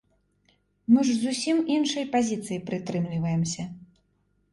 Мы 0.93 1.03
ж 1.09 1.17
зусім 1.23 1.57
іншай 1.75 2.05
пазіцыі 2.15 2.57
прытрымліваемся. 2.71 3.67